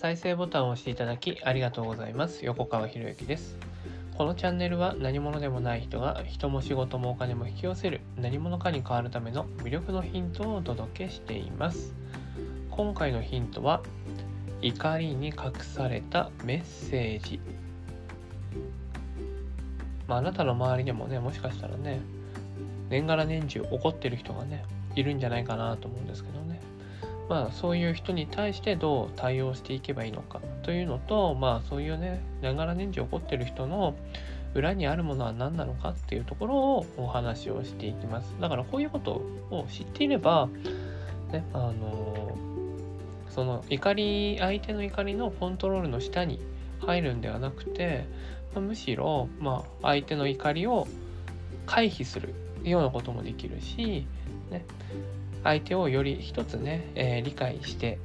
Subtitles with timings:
[0.00, 2.42] 再生ボタンを押していただきありがとうございます。
[2.46, 3.58] 横川博之です。
[4.16, 11.92] このチャンネルは何者でもない人が人も仕事もお金も引き寄せる何者かに変わるための魅力のヒントをお届けしています。
[12.70, 13.82] 今回のヒントは
[14.62, 17.38] 怒りに隠されたメッセージ。
[20.08, 22.00] まあ、あなたの周りでもねもしかしたらね
[22.88, 24.64] 年がら年中怒ってる人がね
[24.96, 26.58] いるんじゃないかなと思うんですけどね。
[27.30, 33.94] まあそういう人に対してどう対応していけばいいのかというのとまあそういうね年がら年中怒ってる人の
[34.52, 38.34] 裏にあるものは何なのかっていうところをお話をしていきます。
[38.40, 40.48] だからこういうことを知っていれば
[41.30, 42.36] ねあの
[43.28, 46.40] その怒り相手の怒りのコントロールの下に
[46.80, 48.06] 入るんではなくて、
[48.54, 50.88] まあ、むしろ、まあ、相手の怒りを
[51.64, 52.34] 回避する
[52.64, 54.04] ようなこともできるし、
[54.50, 54.64] ね、
[55.44, 57.98] 相手をより一つね、えー、理解して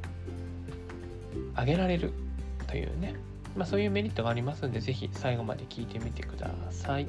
[1.56, 2.14] あげられる
[2.68, 3.16] というね、
[3.56, 7.08] まあ、そういうメリットがありますんで、是非最後まで聞いてみてください。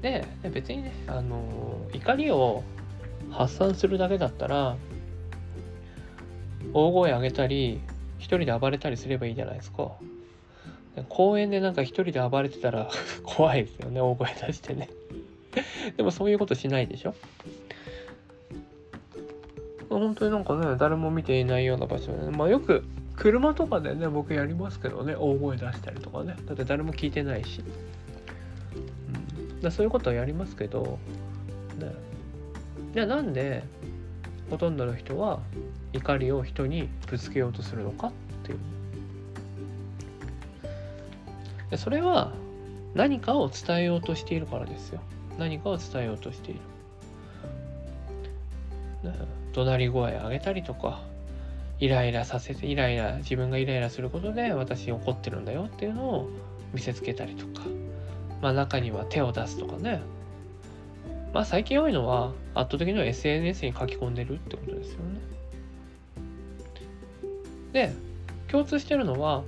[0.00, 2.62] で、別にね、あの、怒りを
[3.30, 4.76] 発散するだけだったら、
[6.72, 7.80] 大声上げたり、
[8.18, 9.92] 一人で暴れたりすればいいじゃないですか。
[11.08, 12.90] 公園でなんか一人で暴れてたら
[13.24, 14.90] 怖いですよね、大声出してね
[15.96, 17.14] でもそういうことしないでしょ
[19.98, 22.84] 本当になんかね、誰も見ていないような場所でね、まあよく
[23.16, 27.62] 車とかでね、僕やりますけどね、大声出したりとかね、だって誰も聞いてないし。
[28.74, 30.98] うん、だそういうことはやりますけど、
[31.78, 31.92] ね、
[32.94, 33.64] じゃあなんで
[34.50, 35.40] ほとんどの人は
[35.92, 38.12] 怒りを人にぶつけようとするのかっ
[38.44, 38.58] ていう。
[41.78, 42.32] それは
[42.94, 45.00] 何かを伝えようとしているからですよ。
[45.38, 46.60] 何かを伝えようとしている。
[49.52, 51.02] 怒鳴り声上げたりとか、
[51.78, 56.30] イライラさせて、イライラ、自分がイライラすることで私怒ってるんだよっていうのを
[56.72, 57.66] 見せつけたりとか、
[58.40, 60.00] まあ中には手を出すとかね。
[61.34, 65.20] まあ最近多いのは圧倒的には SNS に書き込んでるってことですよね。
[67.72, 67.92] で、
[68.48, 69.42] 共通してるのは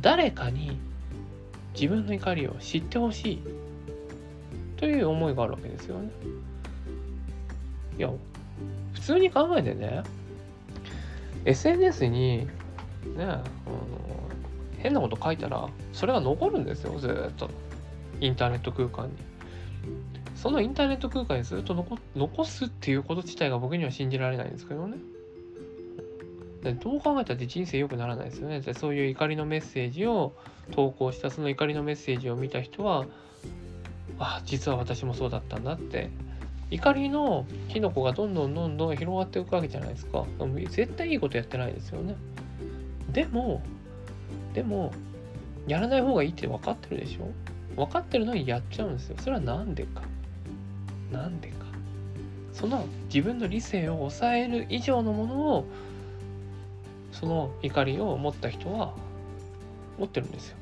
[0.00, 0.78] 誰かに
[1.74, 3.42] 自分の怒りを知ってほしい
[4.76, 6.10] という思いがあるわけですよね。
[7.98, 8.10] いや、
[8.96, 10.02] 普通に考えてね、
[11.44, 13.44] SNS にね、あの
[14.78, 17.50] 変なこと書いたら、それが残るんですよ、ずっと。
[18.20, 19.12] インターネット空間に。
[20.34, 21.74] そのインターネット空間にずっと
[22.16, 24.96] 残すっていうこと自体が僕には信じられないんですけどね。
[26.82, 28.62] どう考えたって人生良くならないですよね。
[28.74, 30.32] そういう怒りのメッセージを
[30.72, 33.04] 投稿したその怒りのメッセージを見た人は
[34.18, 36.10] あ実は私もそうだったんだって
[36.70, 40.24] 怒りの火の粉がどんどんどんどん広がっていくわけじゃないですか。
[40.70, 42.16] 絶対いいことやってないですよね。
[43.12, 43.62] でも
[44.52, 44.92] でも
[45.68, 47.30] やらない方がいいって分かってるでしょ？
[47.76, 49.16] 分かってるのにやっちゃうんですよ。
[49.18, 50.02] それは何でか？
[51.12, 51.66] 何でか？
[52.52, 55.66] その自分の理性を抑える以上のものを
[57.12, 58.94] その怒りを持った人は
[59.98, 60.56] 持ってるんですよ。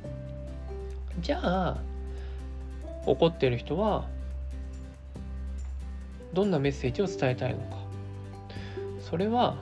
[1.21, 1.79] じゃあ
[3.07, 4.07] 怒ってる人は
[6.35, 7.77] どんなメッセージを伝えたいのか。
[9.01, 9.57] それは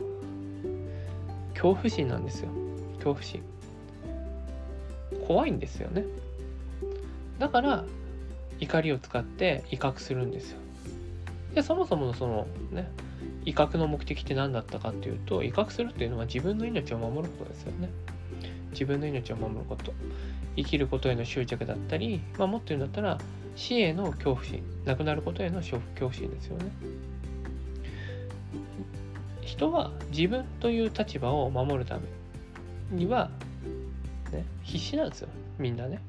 [1.53, 2.49] 恐怖心なんですよ。
[2.95, 3.43] 恐怖心。
[5.27, 6.05] 怖いんですよね。
[7.39, 7.85] だから
[8.61, 10.59] 怒りを使って威嚇するんですよ。
[11.55, 12.91] でそもそものそのね
[13.45, 17.91] 威嚇の目的って何だったかっていうと威嚇するっていうのは自分の命を守ることですよね。
[18.73, 19.93] 自分の命を守ること
[20.57, 23.19] 生きることへの執着だったり、まあ、もっと言うんだったら
[23.57, 26.65] 死への恐怖心亡くなることへの恐怖心ですよね。
[29.43, 32.03] 人は自分という立場を守るため
[32.91, 33.31] には、
[34.33, 35.29] ね、必死なんですよ。
[35.59, 36.01] みんなね。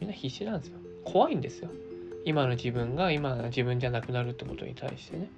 [0.00, 0.78] みんな必死なんですよ。
[1.04, 1.70] 怖いんですよ。
[2.24, 5.30] 今の自分が今の自分じゃなくなるってことに対してね。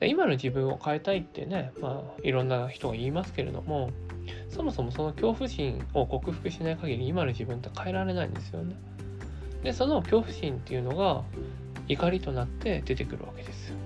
[0.00, 3.90] 今の自分を変えたいってね、まあ、いろんな人が言いますけれども
[4.48, 8.76] そもそもその恐怖心を克服しない限り今の自分って変えられないんですよね。
[9.62, 11.22] でその恐怖心っていうのが
[11.88, 13.76] 怒りとなって出てくるわけですよ。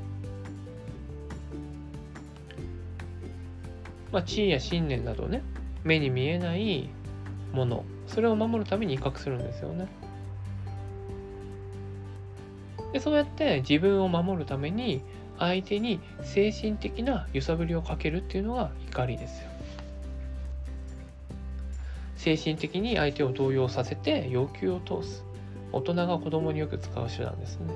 [4.13, 5.43] まあ、地位や信念などね
[5.85, 6.91] 目に見えない
[7.53, 9.87] ものそれを守るために威嚇するんですよね。
[12.93, 15.01] でそうやって自分を守るために
[15.39, 19.50] 相手に精神的な揺さぶりをかけるっていうのが怒りですよ。
[22.21, 25.25] 精神的に相手を動揺させて要求を通す。
[25.73, 27.73] 大人が子供によく使う手段ですね、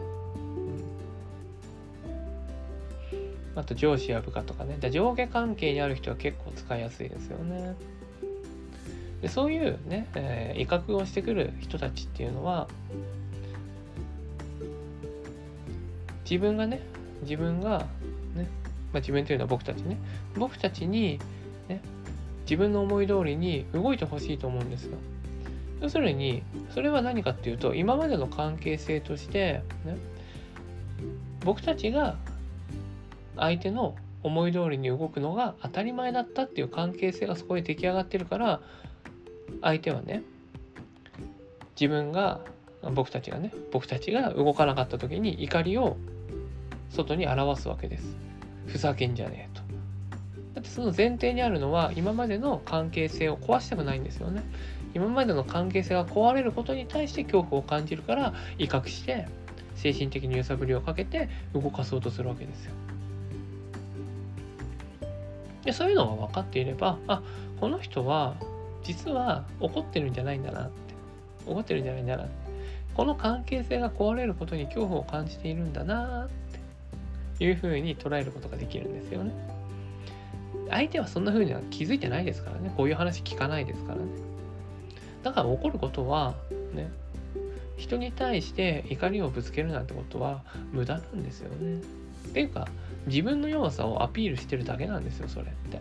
[3.54, 4.76] あと上司や部下とかね。
[4.90, 7.74] 上下関係にある人は結構使いやすいですよね。
[9.22, 12.68] でそういうね、えー、威嚇をしてくる人たちっていうのは
[16.28, 16.82] 自分がね
[17.22, 17.86] 自分が
[18.34, 18.46] ね、
[18.92, 19.96] まあ、自分というのは僕たちね。
[20.36, 21.18] 僕たちに、
[21.68, 21.80] ね、
[22.44, 24.98] 自分の思い通りに動いてほしいと思うんですよ
[25.80, 29.96] 要するにそれは何かっていうと今までの関係性として、ね、
[31.40, 32.16] 僕たちが
[33.36, 38.60] 相手の思い通りに動くのが当たり前だったっていう関係性がそこで出来上がってるから
[39.60, 40.22] 相手はね
[41.78, 42.40] 自分が
[42.94, 45.96] 僕たちがね僕たちが動かなかった時に怒りを
[46.90, 48.16] 外に表すわけです。
[48.66, 49.53] ふざけんじゃねえ。
[50.64, 54.42] ってその前提にあるのは今までの関係性を壊したくないんですよね。
[54.94, 59.26] 今までの関係性が壊れることに対して恐怖を感じるから威嚇して
[59.74, 62.72] 精神的に揺さぶりをかけて動かそうとするわけですよ。
[65.64, 67.22] でそういうのが分かっていればあ
[67.60, 68.34] この人は
[68.82, 70.72] 実は怒ってるんじゃないんだなって
[71.46, 72.26] 怒ってるんじゃないんだな
[72.94, 76.28] この関係性が壊れることに恐怖を感じているんだなっ
[77.38, 79.53] ていうふうに捉えることができるんですよね。
[80.70, 84.04] 相手はそんな風には気づいてないですからねこういう話聞かないですからね。
[85.22, 86.34] だから怒ることは
[86.74, 86.90] ね
[87.76, 91.80] 人に対して怒りをぶつけるなんてことは無駄なんですよね。
[92.28, 92.68] っていうか
[93.06, 95.80] 自分の弱さをアピールしてるだけなんですよそれって。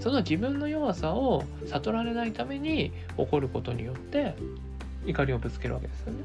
[0.00, 4.34] その自分の弱さを悟られないために怒ることによって
[5.04, 6.18] 怒りをぶつけるわけですよね。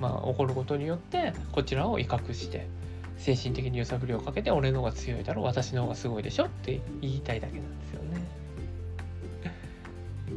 [0.00, 2.66] まあ怒ることによってこちらを威嚇して
[3.18, 8.20] 精神的に揺さぶりをかけて俺の方が強いだろう私の方がすごいでしょって言いたいだけなんですよね。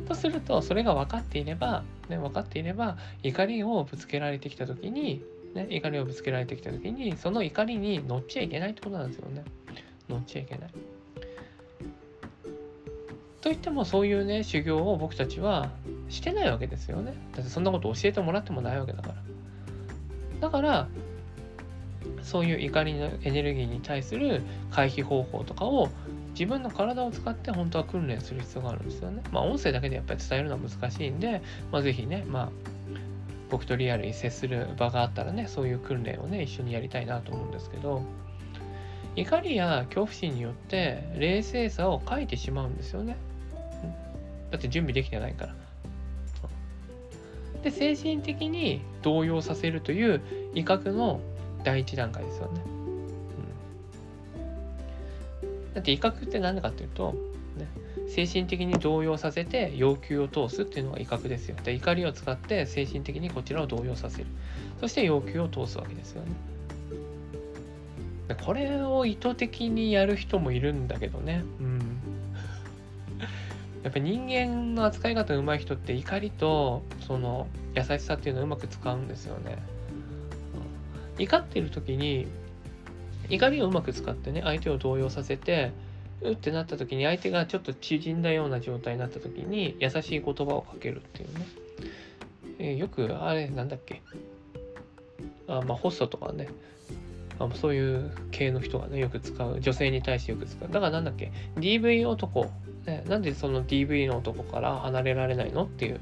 [0.07, 9.44] とするとそれが分かっていれば、ね、分かっていれば怒りをぶつけられてきた時に、ね、怒りをぶつけられてきた時にその怒りに乗っちゃいけないってことなんですよね。
[10.07, 10.69] 乗っちゃいけない。
[13.41, 15.71] といってもそういうね修行を僕たちは
[16.09, 17.13] してないわけですよね。
[17.33, 19.15] だってそんなこと教えてもらってもないわけだから。
[20.41, 20.88] だから
[22.22, 24.42] そういう怒りのエネルギーに対する
[24.72, 25.90] 回避方法とかを
[26.32, 29.24] 自分の体を使って本当は訓練する必要があるんですよね。
[29.32, 31.42] まあ音声だけでやっぱり伝えるのは難しいんで、
[31.72, 32.50] まあ是非ね、まあ
[33.50, 38.04] 僕とリアルに接する場があったらね、そういう訓練をね、一緒にやりたいなと思うんですけど、
[39.16, 43.18] 怒りや恐怖心によって冷静さを欠いてしまうんですよね。
[44.52, 45.56] だって準備できてないから。
[47.64, 50.22] で精神的に動揺させるという
[50.54, 51.20] 威嚇の
[51.63, 52.62] 第一段階ですよね。
[55.44, 57.13] うん、だって威嚇って何かっていうと、
[57.57, 57.68] ね、
[58.09, 61.56] 精神的に動揺させて要求を通すっていうのが威嚇ですよ。
[61.63, 64.25] で怒りを使って精神的にこちらを動揺させる。
[64.80, 66.31] そして要求を通すわけですよね。
[68.45, 71.44] これを意図的にやる人もいるんだけどね。
[71.60, 71.80] うん。
[73.83, 79.57] やっぱり人間の扱い方上手い人って怒りとその優しさっていうのをうまく使うんですよね。
[81.18, 82.28] 怒ってる時に
[83.30, 85.72] 怒りをうまく使ってね相手を動揺させて
[86.22, 91.46] うってなった時に相手がちょっと縮んだような状態になった時に優しい言葉をかけるっていうね、
[92.60, 94.02] えー、よくあれなんだっけ？
[95.48, 96.48] あまあホストとかね。
[97.40, 99.60] あそういう系の人がねよく使う。
[99.60, 100.68] 女性に対してよく使う。
[100.70, 102.51] だからなんだっけ？DV 男、
[102.88, 105.65] ね、なんでその DV の男から離れられないの？
[105.65, 106.00] っていう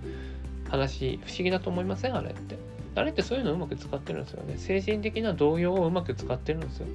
[0.70, 1.20] 話。
[1.26, 2.16] 不思議だと思いません？
[2.16, 2.56] あれって。
[2.96, 4.56] あれってそういうのをうまく使ってるんですよね。
[4.58, 6.88] 精神的な動揺をうまく使ってるんですよ。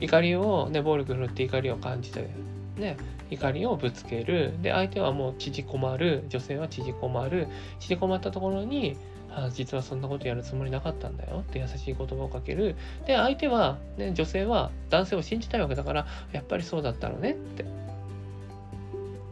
[0.00, 2.28] 怒りを、ね、暴力振るって怒りを感じて、
[2.76, 2.96] ね、
[3.30, 4.54] 怒りをぶつける。
[4.62, 6.24] で、相手はもう縮こまる。
[6.28, 7.48] 女性は縮こまる。
[7.78, 8.96] 縮こまったところに、
[9.30, 12.74] あ実はそんなことやるつもりなかったんだよって優しい言葉をかける。
[13.06, 17.64] で、相手は、ね、女性は男性を信じたいわけだから、やっぱりそうだったのねって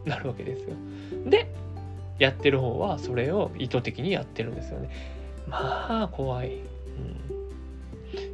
[0.05, 0.75] なるわけですよ。
[1.25, 1.47] で、
[2.19, 4.89] やってる方はそれを意図的にやってるんですよね。
[5.47, 6.47] まあ怖い。
[6.47, 6.55] うん。
[6.55, 6.57] い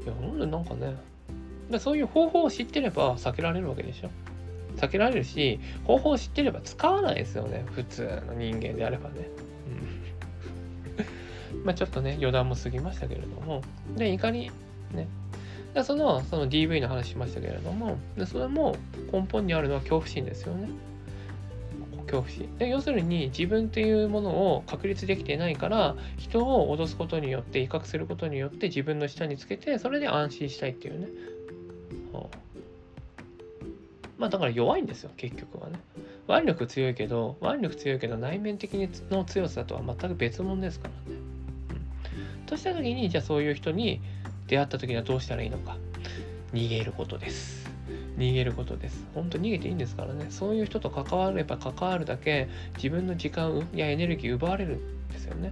[0.06, 0.96] や、ほんでなんかね、
[1.70, 4.10] でそういう方法を知ってれば避けられるわけでしょ。
[4.78, 7.66] 避けられるし、方法を知ってれば使わないですよね。
[7.72, 9.30] 普通の人間であればね。
[11.54, 11.64] うん。
[11.64, 13.62] まあちょっとね、余談も過ぎましたけれども。
[13.98, 14.52] で、怒り、
[14.94, 15.08] ね。
[15.74, 18.76] でその、その DV の話しましたけれども、でそれも
[19.12, 20.70] 根本にあるのは恐怖心ですよね。
[22.02, 22.58] 恐怖心。
[22.58, 31.08] で要するに自分というものを確立できてないから人を脅すことによって威嚇することによって自分の下につけてそれで安心したいっていうね、
[32.14, 32.38] はあ、
[34.18, 35.80] まあだから弱いんですよ結局はね。
[36.28, 38.74] 腕力強いけど腕力強いけど内面的
[39.10, 41.20] の強さとは全く別物ですからね、
[42.40, 44.02] うん、とした時にじゃあそういう人に
[44.48, 45.78] 出会った時にはどうしたらいいのか。
[46.54, 47.61] 逃げることです。
[48.22, 49.06] 逃げることです。
[49.16, 50.28] 本当逃げていいんですからね。
[50.30, 55.52] そういう人と関われば関わるだけ自分の時間やエネルギー奪われるんですよね。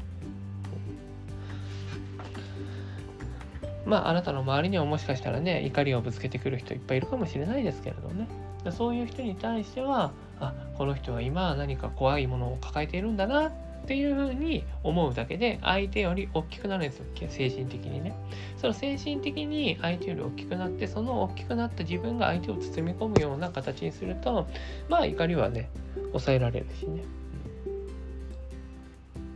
[3.86, 8.28] まああなたの周りにはもしかしたらね怒りをぶつけてくる人いっぱいいるかもしれないですけれどね。
[8.72, 13.52] そういう人に対してはあこの人は今何か怖いものを抱えているんだなっ
[13.90, 17.06] っていうふうに思うだけで相手より大きくなるんですよ。
[17.28, 18.14] 精神的にね。
[18.56, 24.48] その精神的に相手より大きくなってその大きくなった自分が相手を包み込むような形にすると
[24.90, 25.72] まあ怒りはね
[26.12, 27.02] 抑えられるしね。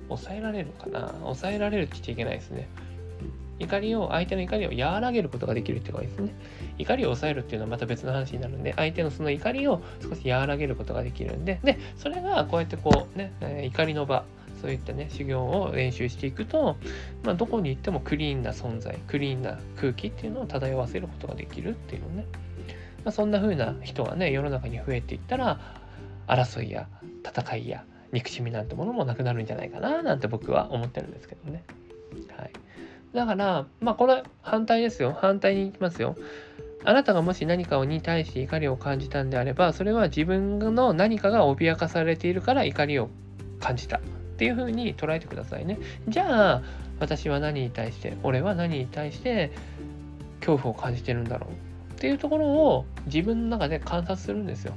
[0.07, 1.07] 抑えられるかな？
[1.21, 2.69] 抑えられるって言っちゃいけないですね。
[3.59, 6.33] 怒りを、相手の怒りを和らげることができるってことですね。
[6.79, 13.31] 怒りを抑えるっていうのはまた別の話になるんで、相手のその怒りを少し和らげることができるんで、で、それがこうやってこうね、
[13.65, 14.25] 怒りの場、
[14.63, 16.77] そういったね、修行を練習していくと、
[17.23, 22.25] まあ、どこに行ってもクリーンな存在、クリーンな空気っていうのを漂わせることができるっていうのね。
[23.03, 25.59] まあ、そんな風な人がね、世の中に増えていったら、
[26.27, 26.87] 争いや
[27.25, 31.65] 戦いや憎しみなんてものもなくなるんじゃないかななんて僕は思ってるんですけどね。
[32.37, 32.51] はい。
[33.13, 35.11] だから、まあこれ反対ですよ。
[35.19, 36.15] 反対に行きますよ。
[36.85, 43.09] あなたがもし何かに対して怒りを感じたんであれば、それは自分の何かが脅かされているから怒りを
[43.59, 44.01] 感じた
[44.43, 45.79] っていうふうに捉えてくださいね。
[46.09, 46.61] じゃあ、
[46.99, 49.51] 私は何に対して、俺は何に対して
[50.41, 51.93] 恐怖を感じてるんだろう？
[51.93, 54.73] っていうところを自分の中で観察するんですよ。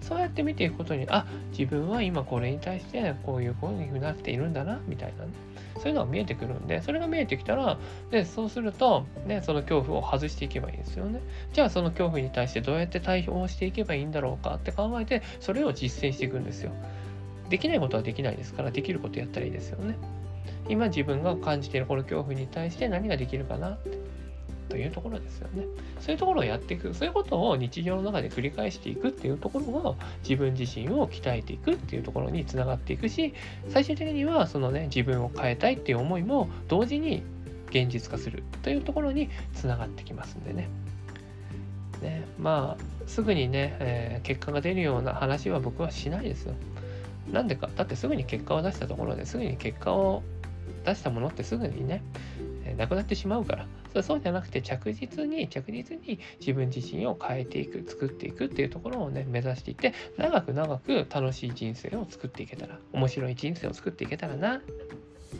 [0.00, 5.30] そうやって見ていくことに、あ、自分は今これに対してこういうふうになっているんだな、みたいなね。
[5.76, 7.78] そういうのが見えてくるんで、それが見えてきたら、
[8.10, 11.20] で、そうすると、ね、その恐怖を外していけばいいんですよね。
[11.52, 16.72] じゃあその恐怖に対してどうやって対応していけばいいんだろうかって考えて、それを実践していくんですよ。
[17.48, 19.96] できないことはできないですから、できることやったらいいですよね。
[20.68, 24.14] 今自分が感じているこの恐怖に対して何ができるかなって。
[24.68, 25.66] というところですよね。
[26.00, 29.94] そういうところをやっていく、そういうことを日常の中で繰り返していくっていうところが
[30.28, 33.34] 自分自身を鍛えていくっていうところにつながっていくし、
[33.68, 37.22] 最終的にはそのね、自分を変えたいっていう思いも同時に
[37.68, 40.68] 現実化するというところにつながってきますんでね。
[42.02, 46.54] ねまあ、すぐにね、えー、結果が出るような話は僕はしないですよ。
[47.32, 50.22] なんでか、だってすぐに結果を出したところですぐに結果を
[50.84, 52.02] 出したものってすぐにね、
[52.64, 53.66] え、なくなってしまうから、
[54.02, 64.60] そうじゃなくて着実に着実に自分自身を変えていく作っていくっていうところをね目指していって長く長く楽しい人生を作っていけたら面白い人生を作っていけたらな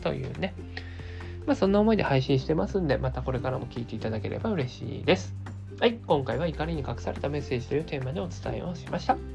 [0.01, 0.53] というね。
[1.45, 5.35] まあそんな思いで配信してますんでまたこれからも聞いていただければ嬉しいです。
[5.79, 9.34] はい今回は怒りに隠されたメッセージというテーマでお伝えをしました。